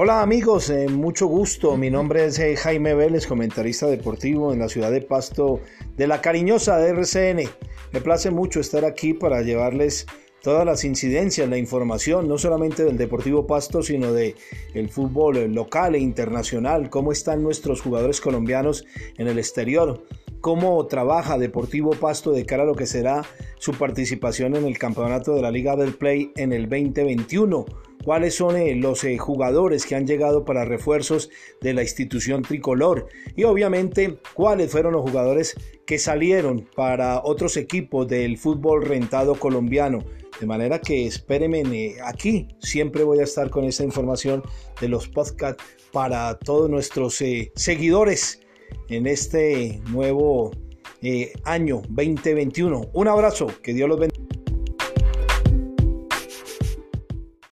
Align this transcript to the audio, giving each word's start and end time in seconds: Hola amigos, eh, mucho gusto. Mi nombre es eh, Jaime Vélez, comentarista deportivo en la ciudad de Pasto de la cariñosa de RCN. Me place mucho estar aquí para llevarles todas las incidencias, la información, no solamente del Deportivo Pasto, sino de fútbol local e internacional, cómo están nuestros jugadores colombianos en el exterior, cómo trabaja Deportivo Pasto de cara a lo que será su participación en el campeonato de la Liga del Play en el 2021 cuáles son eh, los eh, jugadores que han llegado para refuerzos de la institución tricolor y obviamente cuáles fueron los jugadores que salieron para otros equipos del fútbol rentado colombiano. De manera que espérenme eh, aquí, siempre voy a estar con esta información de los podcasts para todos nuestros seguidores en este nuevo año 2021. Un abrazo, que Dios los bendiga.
Hola 0.00 0.22
amigos, 0.22 0.70
eh, 0.70 0.86
mucho 0.86 1.26
gusto. 1.26 1.76
Mi 1.76 1.90
nombre 1.90 2.24
es 2.24 2.38
eh, 2.38 2.54
Jaime 2.54 2.94
Vélez, 2.94 3.26
comentarista 3.26 3.88
deportivo 3.88 4.52
en 4.52 4.60
la 4.60 4.68
ciudad 4.68 4.92
de 4.92 5.00
Pasto 5.00 5.58
de 5.96 6.06
la 6.06 6.20
cariñosa 6.20 6.78
de 6.78 6.90
RCN. 6.90 7.50
Me 7.92 8.00
place 8.00 8.30
mucho 8.30 8.60
estar 8.60 8.84
aquí 8.84 9.12
para 9.12 9.42
llevarles 9.42 10.06
todas 10.40 10.64
las 10.64 10.84
incidencias, 10.84 11.48
la 11.48 11.58
información, 11.58 12.28
no 12.28 12.38
solamente 12.38 12.84
del 12.84 12.96
Deportivo 12.96 13.48
Pasto, 13.48 13.82
sino 13.82 14.12
de 14.12 14.36
fútbol 14.88 15.52
local 15.52 15.96
e 15.96 15.98
internacional, 15.98 16.90
cómo 16.90 17.10
están 17.10 17.42
nuestros 17.42 17.80
jugadores 17.80 18.20
colombianos 18.20 18.84
en 19.16 19.26
el 19.26 19.36
exterior, 19.36 20.04
cómo 20.40 20.86
trabaja 20.86 21.38
Deportivo 21.38 21.90
Pasto 21.90 22.30
de 22.30 22.46
cara 22.46 22.62
a 22.62 22.66
lo 22.66 22.76
que 22.76 22.86
será 22.86 23.24
su 23.58 23.72
participación 23.72 24.54
en 24.54 24.64
el 24.64 24.78
campeonato 24.78 25.34
de 25.34 25.42
la 25.42 25.50
Liga 25.50 25.74
del 25.74 25.94
Play 25.94 26.30
en 26.36 26.52
el 26.52 26.68
2021 26.68 27.87
cuáles 28.08 28.36
son 28.36 28.56
eh, 28.56 28.74
los 28.74 29.04
eh, 29.04 29.18
jugadores 29.18 29.84
que 29.84 29.94
han 29.94 30.06
llegado 30.06 30.42
para 30.42 30.64
refuerzos 30.64 31.28
de 31.60 31.74
la 31.74 31.82
institución 31.82 32.40
tricolor 32.40 33.06
y 33.36 33.44
obviamente 33.44 34.16
cuáles 34.32 34.72
fueron 34.72 34.94
los 34.94 35.02
jugadores 35.02 35.54
que 35.84 35.98
salieron 35.98 36.66
para 36.74 37.20
otros 37.22 37.58
equipos 37.58 38.08
del 38.08 38.38
fútbol 38.38 38.86
rentado 38.86 39.34
colombiano. 39.34 39.98
De 40.40 40.46
manera 40.46 40.80
que 40.80 41.06
espérenme 41.06 41.60
eh, 41.60 41.96
aquí, 42.02 42.48
siempre 42.60 43.04
voy 43.04 43.18
a 43.18 43.24
estar 43.24 43.50
con 43.50 43.64
esta 43.64 43.84
información 43.84 44.42
de 44.80 44.88
los 44.88 45.06
podcasts 45.06 45.62
para 45.92 46.38
todos 46.38 46.70
nuestros 46.70 47.22
seguidores 47.56 48.40
en 48.88 49.06
este 49.06 49.82
nuevo 49.90 50.52
año 51.44 51.82
2021. 51.90 52.88
Un 52.90 53.08
abrazo, 53.08 53.48
que 53.62 53.74
Dios 53.74 53.86
los 53.86 54.00
bendiga. 54.00 54.27